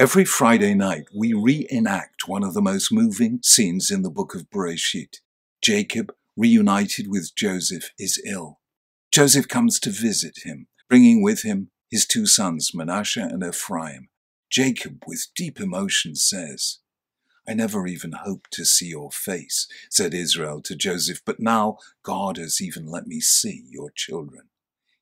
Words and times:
Every 0.00 0.24
Friday 0.24 0.72
night, 0.72 1.08
we 1.14 1.34
reenact 1.34 2.26
one 2.26 2.42
of 2.42 2.54
the 2.54 2.62
most 2.62 2.90
moving 2.90 3.40
scenes 3.42 3.90
in 3.90 4.00
the 4.00 4.08
book 4.08 4.34
of 4.34 4.48
Bereshit. 4.48 5.20
Jacob, 5.60 6.14
reunited 6.38 7.06
with 7.06 7.34
Joseph, 7.36 7.90
is 7.98 8.18
ill. 8.24 8.60
Joseph 9.12 9.46
comes 9.46 9.78
to 9.80 9.90
visit 9.90 10.38
him, 10.42 10.68
bringing 10.88 11.22
with 11.22 11.42
him 11.42 11.68
his 11.90 12.06
two 12.06 12.24
sons, 12.24 12.70
Manasseh 12.72 13.28
and 13.30 13.44
Ephraim. 13.44 14.08
Jacob, 14.48 15.04
with 15.06 15.26
deep 15.36 15.60
emotion, 15.60 16.14
says, 16.14 16.78
I 17.46 17.52
never 17.52 17.86
even 17.86 18.12
hoped 18.12 18.52
to 18.52 18.64
see 18.64 18.86
your 18.86 19.10
face, 19.10 19.68
said 19.90 20.14
Israel 20.14 20.62
to 20.62 20.74
Joseph, 20.74 21.20
but 21.26 21.40
now 21.40 21.76
God 22.02 22.38
has 22.38 22.62
even 22.62 22.86
let 22.86 23.06
me 23.06 23.20
see 23.20 23.64
your 23.68 23.90
children. 23.94 24.44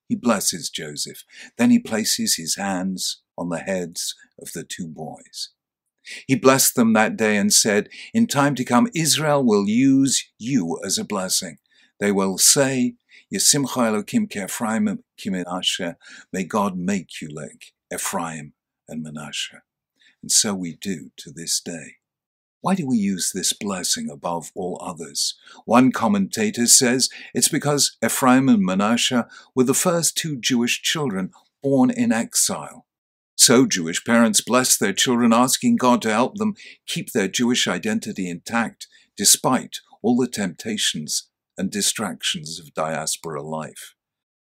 He 0.09 0.17
blesses 0.17 0.71
Joseph. 0.71 1.23
Then 1.57 1.71
he 1.71 1.79
places 1.79 2.35
his 2.35 2.57
hands 2.57 3.21
on 3.37 3.51
the 3.51 3.59
heads 3.59 4.17
of 4.41 4.53
the 4.53 4.65
two 4.65 4.89
boys. 4.89 5.51
He 6.27 6.37
blessed 6.37 6.75
them 6.75 6.93
that 6.95 7.17
day 7.17 7.37
and 7.37 7.53
said, 7.53 7.89
In 8.15 8.27
time 8.27 8.55
to 8.57 8.65
come, 8.65 8.89
Israel 8.95 9.45
will 9.45 9.69
use 9.69 10.31
you 10.39 10.81
as 10.85 10.99
a 10.99 11.05
blessing. 11.05 11.59
They 12.01 12.13
will 12.13 12.39
say, 12.39 12.95
Yesimcha 13.33 14.05
Elokim 14.05 14.35
Ephraim 14.35 15.03
may 16.33 16.45
God 16.45 16.79
make 16.79 17.21
you 17.21 17.29
like 17.29 17.73
Ephraim 17.93 18.55
and 18.89 19.05
Menashe. 19.05 19.59
And 20.23 20.33
so 20.33 20.55
we 20.55 20.77
do 20.77 21.11
to 21.19 21.31
this 21.31 21.61
day. 21.61 21.97
Why 22.61 22.75
do 22.75 22.87
we 22.87 22.97
use 22.97 23.31
this 23.33 23.53
blessing 23.53 24.11
above 24.11 24.51
all 24.55 24.81
others? 24.83 25.37
One 25.65 25.93
commentator 25.93 26.67
says 26.67 27.09
it's 27.33 27.49
because 27.49 27.97
Ephraim 28.05 28.49
and 28.49 28.65
Manasseh 28.65 29.29
were 29.55 29.65
the 29.65 29.75
first 29.75 30.17
two 30.17 30.37
Jewish 30.37 30.83
children 30.83 31.31
born 31.63 31.91
in 31.91 32.11
exile. 32.11 32.87
So 33.49 33.65
Jewish 33.65 34.05
parents 34.05 34.43
bless 34.43 34.77
their 34.77 34.93
children, 34.93 35.33
asking 35.33 35.77
God 35.77 36.03
to 36.03 36.13
help 36.13 36.35
them 36.35 36.53
keep 36.87 37.13
their 37.13 37.29
Jewish 37.29 37.67
identity 37.67 38.29
intact 38.29 38.87
despite 39.17 39.79
all 40.03 40.19
the 40.19 40.29
temptations 40.29 41.31
and 41.57 41.71
distractions 41.71 42.61
of 42.61 42.75
diaspora 42.75 43.41
life. 43.41 43.95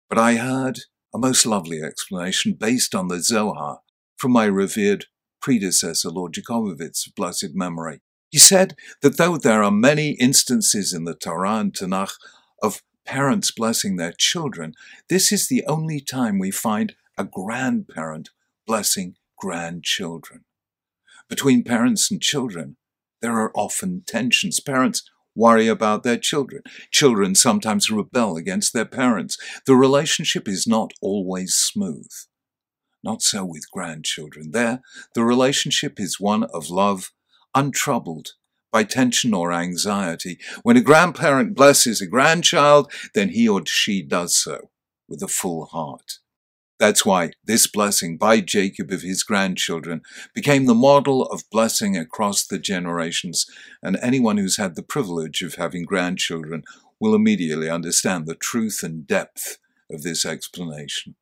But 0.09 0.19
I 0.19 0.37
heard 0.37 0.83
a 1.13 1.19
most 1.19 1.45
lovely 1.45 1.83
explanation 1.83 2.53
based 2.53 2.95
on 2.95 3.09
the 3.09 3.21
Zohar 3.21 3.81
from 4.17 4.31
my 4.31 4.45
revered 4.45 5.07
predecessor, 5.41 6.11
Lord 6.11 6.35
Jakobovits 6.35 7.05
of 7.05 7.17
blessed 7.17 7.57
memory. 7.57 8.03
He 8.31 8.39
said 8.39 8.77
that 9.01 9.17
though 9.17 9.37
there 9.37 9.65
are 9.65 9.73
many 9.73 10.13
instances 10.13 10.93
in 10.93 11.07
the 11.07 11.17
Torah 11.17 11.57
and 11.57 11.75
Tanakh 11.75 12.15
of 12.63 12.83
parents 13.05 13.51
blessing 13.51 13.97
their 13.97 14.15
children, 14.17 14.75
this 15.09 15.33
is 15.33 15.49
the 15.49 15.65
only 15.67 15.99
time 15.99 16.39
we 16.39 16.53
find 16.53 16.95
a 17.19 17.25
grandparent 17.25 18.31
blessing 18.73 19.15
grandchildren. 19.39 20.47
Between 21.29 21.63
parents 21.63 22.11
and 22.11 22.23
children, 22.23 22.79
there 23.21 23.39
are 23.39 23.53
often 23.55 24.03
tensions. 24.07 24.61
Parents 24.61 25.03
worry 25.37 25.69
about 25.69 26.05
their 26.05 26.17
children. 26.17 26.63
Children 26.91 27.35
sometimes 27.35 27.91
rebel 27.91 28.39
against 28.39 28.73
their 28.73 28.87
parents. 28.87 29.37
The 29.67 29.77
relationship 29.77 30.49
is 30.49 30.67
not 30.67 30.95
always 31.03 31.53
smooth. 31.53 32.09
Not 33.05 33.21
so 33.21 33.45
with 33.45 33.71
grandchildren. 33.71 34.53
There, 34.53 34.81
the 35.15 35.23
relationship 35.23 36.01
is 36.01 36.19
one 36.19 36.45
of 36.45 36.71
love, 36.71 37.11
untroubled 37.55 38.31
by 38.73 38.85
tension 38.85 39.35
or 39.35 39.53
anxiety. 39.53 40.39
When 40.63 40.79
a 40.79 40.81
grandparent 40.81 41.55
blesses 41.55 42.01
a 42.01 42.07
grandchild, 42.07 42.91
then 43.15 43.29
he 43.29 43.47
or 43.47 43.65
she 43.67 44.03
does 44.03 44.35
so 44.35 44.71
with 45.11 45.23
a 45.23 45.29
full 45.29 45.67
heart. 45.67 46.22
That's 46.79 47.07
why 47.07 47.33
this 47.45 47.67
blessing 47.67 48.17
by 48.17 48.41
Jacob 48.41 48.91
of 48.91 49.03
his 49.03 49.23
grandchildren 49.23 50.03
became 50.35 50.67
the 50.67 50.75
model 50.75 51.25
of 51.27 51.49
blessing 51.51 51.97
across 51.97 52.45
the 52.45 52.59
generations, 52.59 53.47
and 53.83 53.97
anyone 54.03 54.37
who's 54.37 54.57
had 54.57 54.75
the 54.75 54.83
privilege 54.83 55.43
of 55.43 55.55
having 55.55 55.85
grandchildren 55.85 56.65
will 56.99 57.15
immediately 57.15 57.69
understand 57.69 58.27
the 58.27 58.35
truth 58.35 58.81
and 58.83 59.07
depth 59.07 59.59
of 59.91 60.03
this 60.03 60.25
explanation. 60.25 61.15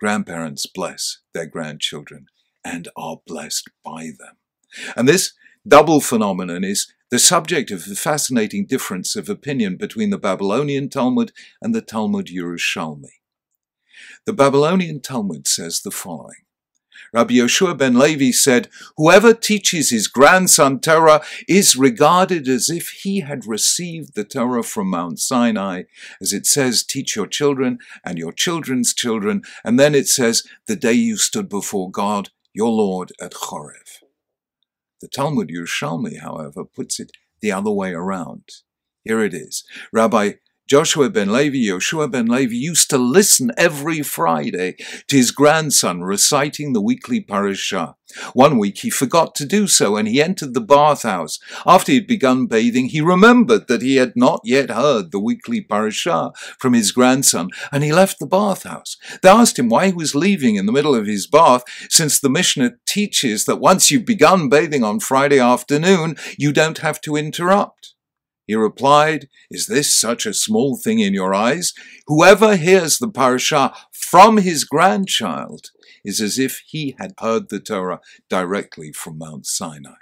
Grandparents 0.00 0.66
bless 0.66 1.18
their 1.32 1.46
grandchildren 1.46 2.26
and 2.64 2.88
are 2.96 3.18
blessed 3.26 3.70
by 3.84 4.10
them. 4.18 4.36
And 4.96 5.08
this 5.08 5.32
double 5.66 6.00
phenomenon 6.00 6.64
is 6.64 6.92
the 7.10 7.18
subject 7.18 7.70
of 7.70 7.86
a 7.86 7.94
fascinating 7.94 8.66
difference 8.66 9.14
of 9.14 9.28
opinion 9.28 9.76
between 9.76 10.10
the 10.10 10.18
Babylonian 10.18 10.88
Talmud 10.88 11.32
and 11.62 11.74
the 11.74 11.82
Talmud 11.82 12.26
Yerushalmi. 12.26 13.20
The 14.26 14.32
Babylonian 14.32 15.00
Talmud 15.00 15.46
says 15.46 15.80
the 15.80 15.90
following. 15.90 16.44
Rabbi 17.14 17.34
Yoshua 17.34 17.78
ben 17.78 17.96
Levi 17.96 18.32
said, 18.32 18.68
Whoever 18.96 19.34
teaches 19.34 19.90
his 19.90 20.08
grandson 20.08 20.80
Torah 20.80 21.22
is 21.46 21.76
regarded 21.76 22.48
as 22.48 22.68
if 22.68 22.88
he 22.88 23.20
had 23.20 23.46
received 23.46 24.14
the 24.14 24.24
Torah 24.24 24.64
from 24.64 24.90
Mount 24.90 25.20
Sinai, 25.20 25.84
as 26.20 26.32
it 26.32 26.44
says, 26.44 26.82
Teach 26.82 27.14
your 27.14 27.28
children 27.28 27.78
and 28.04 28.18
your 28.18 28.32
children's 28.32 28.92
children, 28.92 29.42
and 29.64 29.78
then 29.78 29.94
it 29.94 30.08
says, 30.08 30.42
The 30.66 30.74
day 30.74 30.94
you 30.94 31.16
stood 31.16 31.48
before 31.48 31.88
God, 31.88 32.30
your 32.52 32.70
Lord, 32.70 33.12
at 33.20 33.32
Chorev. 33.32 34.02
The 35.00 35.06
Talmud 35.06 35.50
Yerushalmi, 35.50 36.20
however, 36.20 36.64
puts 36.64 36.98
it 36.98 37.12
the 37.40 37.52
other 37.52 37.70
way 37.70 37.92
around. 37.92 38.48
Here 39.04 39.20
it 39.20 39.34
is. 39.34 39.64
Rabbi 39.92 40.32
Joshua 40.66 41.10
ben 41.10 41.30
Levi, 41.30 41.58
Yoshua 41.58 42.10
ben 42.10 42.24
Levi, 42.24 42.54
used 42.54 42.88
to 42.88 42.96
listen 42.96 43.52
every 43.58 44.00
Friday 44.00 44.76
to 45.08 45.16
his 45.16 45.30
grandson 45.30 46.00
reciting 46.00 46.72
the 46.72 46.80
weekly 46.80 47.20
parashah. 47.20 47.96
One 48.32 48.56
week 48.56 48.78
he 48.78 48.88
forgot 48.88 49.34
to 49.34 49.44
do 49.44 49.66
so 49.66 49.96
and 49.96 50.08
he 50.08 50.22
entered 50.22 50.54
the 50.54 50.62
bathhouse. 50.62 51.38
After 51.66 51.92
he 51.92 51.98
had 51.98 52.06
begun 52.06 52.46
bathing, 52.46 52.86
he 52.86 53.02
remembered 53.02 53.68
that 53.68 53.82
he 53.82 53.96
had 53.96 54.14
not 54.16 54.40
yet 54.42 54.70
heard 54.70 55.10
the 55.10 55.20
weekly 55.20 55.60
parashah 55.60 56.34
from 56.58 56.72
his 56.72 56.92
grandson 56.92 57.50
and 57.70 57.84
he 57.84 57.92
left 57.92 58.18
the 58.18 58.26
bathhouse. 58.26 58.96
They 59.22 59.28
asked 59.28 59.58
him 59.58 59.68
why 59.68 59.88
he 59.88 59.92
was 59.92 60.14
leaving 60.14 60.56
in 60.56 60.64
the 60.64 60.72
middle 60.72 60.94
of 60.94 61.06
his 61.06 61.26
bath, 61.26 61.64
since 61.90 62.18
the 62.18 62.30
Mishnah 62.30 62.72
teaches 62.86 63.44
that 63.44 63.56
once 63.56 63.90
you've 63.90 64.06
begun 64.06 64.48
bathing 64.48 64.82
on 64.82 65.00
Friday 65.00 65.38
afternoon, 65.38 66.16
you 66.38 66.54
don't 66.54 66.78
have 66.78 67.02
to 67.02 67.16
interrupt. 67.16 67.93
He 68.46 68.54
replied, 68.54 69.28
Is 69.50 69.66
this 69.66 69.98
such 69.98 70.26
a 70.26 70.34
small 70.34 70.76
thing 70.76 70.98
in 70.98 71.14
your 71.14 71.34
eyes? 71.34 71.72
Whoever 72.06 72.56
hears 72.56 72.98
the 72.98 73.08
parashah 73.08 73.74
from 73.92 74.38
his 74.38 74.64
grandchild 74.64 75.70
is 76.04 76.20
as 76.20 76.38
if 76.38 76.62
he 76.66 76.94
had 76.98 77.14
heard 77.18 77.48
the 77.48 77.60
Torah 77.60 78.00
directly 78.28 78.92
from 78.92 79.18
Mount 79.18 79.46
Sinai. 79.46 79.96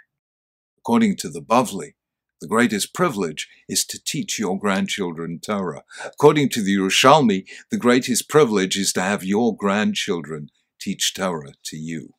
According 0.79 1.17
to 1.19 1.29
the 1.29 1.43
Bavli, 1.43 1.95
the 2.41 2.49
greatest 2.49 2.93
privilege 2.93 3.49
is 3.69 3.85
to 3.85 4.03
teach 4.03 4.37
your 4.37 4.59
grandchildren 4.59 5.39
Torah. 5.39 5.85
According 6.05 6.49
to 6.51 6.63
the 6.63 6.77
Yerushalmi, 6.77 7.45
the 7.71 7.77
greatest 7.77 8.29
privilege 8.29 8.77
is 8.77 8.93
to 8.95 9.01
have 9.01 9.23
your 9.23 9.57
grandchildren 9.57 10.49
teach 10.81 11.15
Torah 11.15 11.53
to 11.67 11.77
you. 11.77 12.15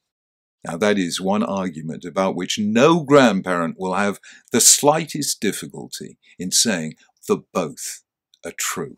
Now, 0.65 0.77
that 0.77 0.97
is 0.97 1.19
one 1.19 1.43
argument 1.43 2.05
about 2.05 2.35
which 2.35 2.57
no 2.57 3.03
grandparent 3.03 3.75
will 3.77 3.95
have 3.95 4.19
the 4.51 4.61
slightest 4.61 5.41
difficulty 5.41 6.17
in 6.39 6.51
saying 6.51 6.95
that 7.27 7.51
both 7.51 8.03
are 8.45 8.53
true. 8.57 8.97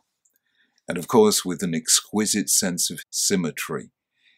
And 0.88 0.98
of 0.98 1.08
course, 1.08 1.44
with 1.44 1.64
an 1.64 1.74
exquisite 1.74 2.50
sense 2.50 2.92
of 2.92 3.04
symmetry. 3.10 3.90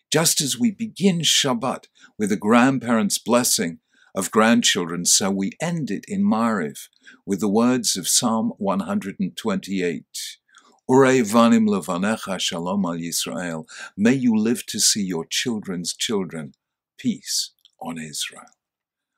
Just 0.10 0.40
as 0.40 0.58
we 0.58 0.72
begin 0.72 1.20
Shabbat 1.20 1.88
with 2.18 2.32
a 2.32 2.38
grandparent's 2.38 3.18
blessing 3.18 3.80
of 4.16 4.32
grandchildren, 4.32 5.04
so 5.04 5.30
we 5.30 5.52
end 5.62 5.92
it 5.92 6.06
in 6.08 6.24
Mariv 6.24 6.88
with 7.26 7.42
the 7.42 7.50
words 7.50 7.98
of 7.98 8.08
Psalm 8.08 8.54
128. 8.58 10.06
Ure 10.90 11.06
vanim 11.06 11.68
levanecha 11.68 12.40
shalom 12.40 12.86
al 12.86 12.94
Yisrael. 12.94 13.66
May 13.98 14.14
you 14.14 14.34
live 14.34 14.66
to 14.68 14.80
see 14.80 15.04
your 15.04 15.26
children's 15.26 15.94
children 15.94 16.54
peace 16.98 17.52
on 17.80 17.98
Israel. 17.98 18.52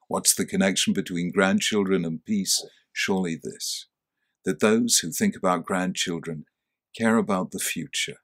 What's 0.07 0.33
the 0.33 0.45
connection 0.45 0.94
between 0.94 1.31
grandchildren 1.31 2.04
and 2.06 2.24
peace? 2.25 2.65
Surely 2.94 3.39
this 3.42 3.86
that 4.45 4.62
those 4.62 5.00
who 5.00 5.12
think 5.12 5.36
about 5.36 5.65
grandchildren 5.65 6.45
care 6.98 7.18
about 7.18 7.51
the 7.51 7.59
future, 7.59 8.18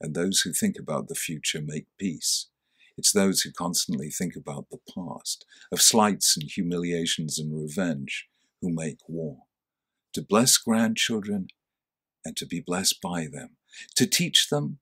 and 0.00 0.14
those 0.14 0.40
who 0.40 0.52
think 0.52 0.76
about 0.78 1.08
the 1.08 1.14
future 1.14 1.60
make 1.60 1.86
peace. 1.98 2.48
It's 2.96 3.12
those 3.12 3.40
who 3.40 3.50
constantly 3.50 4.10
think 4.10 4.36
about 4.36 4.66
the 4.70 4.78
past, 4.94 5.46
of 5.72 5.80
slights 5.80 6.36
and 6.36 6.48
humiliations 6.48 7.38
and 7.38 7.58
revenge, 7.58 8.28
who 8.60 8.72
make 8.72 8.98
war. 9.08 9.38
To 10.14 10.22
bless 10.22 10.56
grandchildren 10.58 11.48
and 12.24 12.36
to 12.36 12.46
be 12.46 12.60
blessed 12.60 13.00
by 13.00 13.26
them, 13.32 13.56
to 13.96 14.06
teach 14.06 14.48
them 14.50 14.78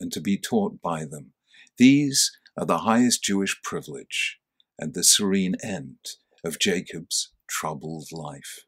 and 0.00 0.12
to 0.12 0.20
be 0.20 0.36
taught 0.36 0.82
by 0.82 1.04
them. 1.04 1.32
These 1.78 2.32
are 2.56 2.66
the 2.66 2.78
highest 2.78 3.22
Jewish 3.22 3.60
privilege 3.62 4.38
and 4.78 4.94
the 4.94 5.04
serene 5.04 5.56
end 5.62 5.96
of 6.44 6.58
Jacob's 6.58 7.32
troubled 7.48 8.08
life. 8.12 8.60